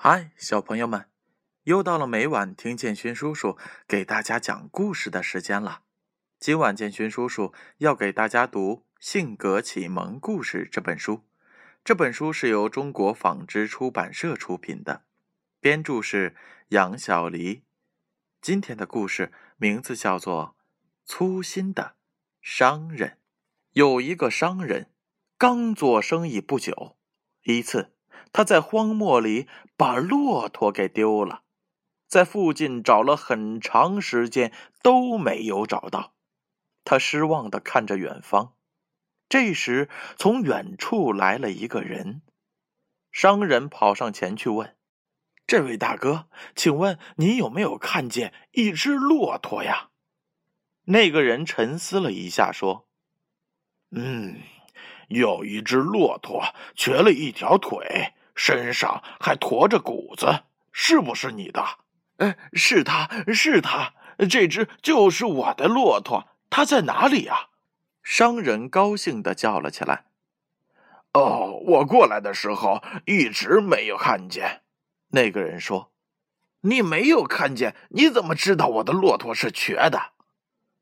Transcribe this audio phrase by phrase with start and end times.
[0.00, 1.06] 嗨，小朋友们，
[1.64, 3.58] 又到了每晚听建勋叔叔
[3.88, 5.82] 给大家讲故事的时间了。
[6.38, 11.24] 今晚建勋叔叔要给大家读《性格启蒙故事》这本书。
[11.82, 15.02] 这本书是由中国纺织出版社出品的，
[15.58, 16.36] 编著是
[16.68, 17.64] 杨小黎。
[18.40, 20.54] 今天的故事名字叫做
[21.04, 21.96] 《粗心的
[22.40, 23.10] 商人》。
[23.72, 24.92] 有一个商人
[25.36, 26.96] 刚做生意不久，
[27.42, 27.97] 一次。
[28.32, 31.42] 他在荒漠里把骆驼给丢了，
[32.06, 36.14] 在附近找了很长时间都没有找到，
[36.84, 38.54] 他失望的看着远方。
[39.28, 42.22] 这时，从远处来了一个人，
[43.12, 44.76] 商人跑上前去问
[45.46, 49.90] ：“这位大哥，请问你有没有看见一只骆驼呀？”
[50.86, 52.88] 那个人沉思了一下，说
[53.92, 54.40] ：“嗯，
[55.08, 61.64] 有一只骆驼瘸了一条腿。”身上还驮着谷子，是不是你的？
[62.18, 63.94] 哎，是他，是他，
[64.30, 67.48] 这只就是我的骆驼，它在哪里呀？
[68.04, 70.04] 商人高兴的叫了起来。
[71.14, 74.62] 哦，我过来的时候一直没有看见。
[75.08, 75.90] 那个人说
[76.62, 77.74] ：“你没有看见？
[77.90, 80.12] 你怎么知道我的骆驼是瘸的？”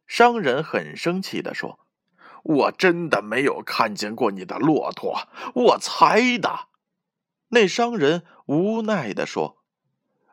[0.07, 1.81] 商人很生气的说
[2.45, 6.69] ：“我真的没有看见过你的骆驼，我猜的。”
[7.49, 9.59] 那商人无奈地说：“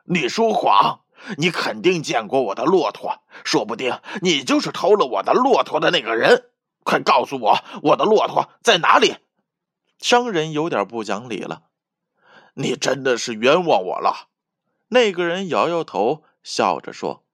[0.04, 1.00] 你说谎！
[1.38, 6.50] 你肯定见过我的骆驼，说不定你就是偷了我的骆驼的那个人。
[6.82, 9.16] 快告诉我，我的骆驼在哪里？”
[9.98, 11.62] 商人有点不讲理了
[12.54, 14.28] ：“你真的是冤枉我了。”
[14.88, 17.24] 那个人摇摇头，笑着说：“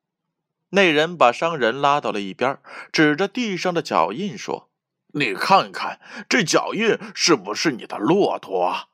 [0.70, 2.59] 那人把商人拉到了一边，
[2.92, 4.69] 指着地上的脚印说
[5.15, 8.89] ：‘你看看，这脚印是不是你的骆驼？’”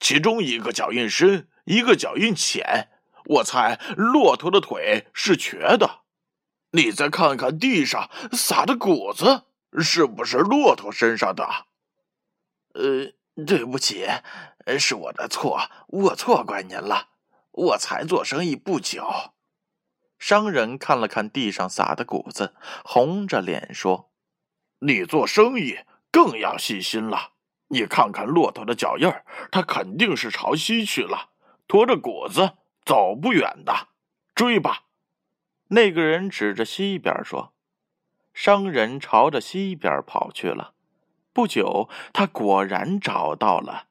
[0.00, 2.90] 其中一个脚印深，一个脚印浅。
[3.26, 6.02] 我猜骆驼的腿是瘸的。
[6.72, 9.44] 你再看看地上撒的谷子，
[9.80, 11.66] 是不是骆驼身上的？
[12.74, 13.12] 呃，
[13.44, 14.06] 对不起，
[14.78, 17.10] 是我的错，我错怪您了。
[17.52, 19.06] 我才做生意不久。
[20.18, 22.54] 商人看了看地上撒的谷子，
[22.84, 24.10] 红着脸说
[24.80, 25.78] ：“你做生意
[26.10, 27.33] 更要细心了。”
[27.74, 31.30] 你看看骆驼的脚印儿，它肯定是朝西去了，
[31.66, 32.52] 驮着谷子
[32.84, 33.88] 走不远的。
[34.32, 34.84] 追吧！
[35.68, 37.52] 那个人指着西边说。
[38.32, 40.74] 商人朝着西边跑去了。
[41.32, 43.88] 不久，他果然找到了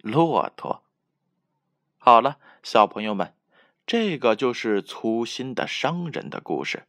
[0.00, 0.84] 骆驼。
[1.98, 3.34] 好了，小朋友们，
[3.84, 6.84] 这个就是粗心的商人的故事。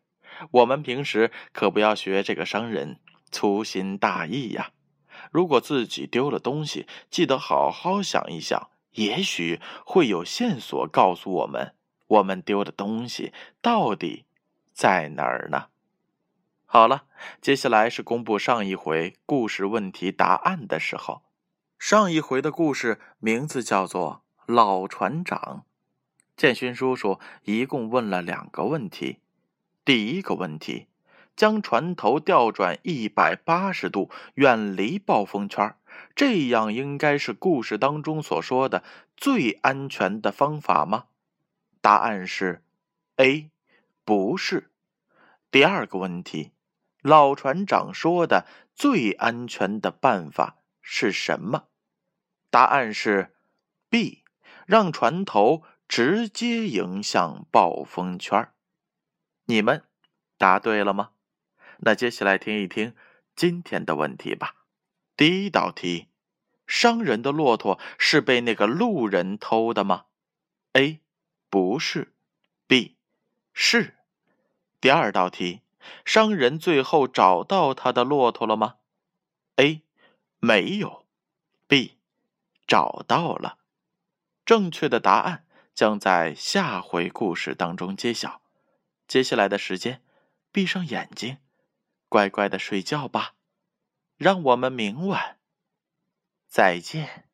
[0.52, 3.00] 我们平时可不要学这个商人
[3.32, 4.70] 粗心大意呀。
[5.34, 11.74] 如果自己丢了东西，记得好好想一想，也许会有线索告诉我们，
[12.06, 14.26] 我们丢的东西到底
[14.74, 15.70] 在哪儿呢？
[16.66, 17.06] 好了，
[17.42, 21.24] 接下来是公布上一回故事问题答案的时候。
[21.80, 24.22] 上一回的故事名字叫做
[24.54, 25.66] 《老船长》。
[26.38, 29.18] 建勋叔叔一共问了两个问题，
[29.84, 30.88] 第一个问题。
[31.36, 35.76] 将船头调转一百八十度，远离暴风圈，
[36.16, 38.84] 这样应该是故事当中所说的
[39.18, 41.06] 最安全的方法吗？
[41.82, 42.64] 答案是
[43.18, 43.52] A，
[44.06, 44.72] 不是。
[45.52, 46.52] 第二个问题，
[47.02, 51.66] 老船长说的最安全的办法是什么？
[52.50, 53.36] 答案是
[53.90, 54.24] B，
[54.66, 58.50] 让船头直接迎向暴风圈。
[59.46, 59.84] 你们
[60.38, 61.13] 答对了吗？
[61.86, 62.96] 那接下来听一听
[63.36, 64.56] 今天的问题吧。
[65.18, 66.08] 第一道题：
[66.66, 70.06] 商人的骆驼是被那个路人偷的吗
[70.74, 71.02] ？A.
[71.50, 72.14] 不是。
[72.68, 72.96] B.
[73.54, 73.96] 是。
[74.80, 75.62] 第二道题：
[76.06, 78.76] 商人最后找到他的骆驼了吗
[79.58, 79.82] ？A.
[80.40, 81.06] 没有。
[81.68, 81.98] B.
[82.66, 83.58] 找到了。
[84.46, 88.42] 正确的答案将在下回故事当中揭晓。
[89.06, 90.02] 接下来的时间，
[90.52, 91.38] 闭上眼睛。
[92.14, 93.34] 乖乖的睡觉吧，
[94.18, 95.40] 让我们明晚
[96.48, 97.28] 再见。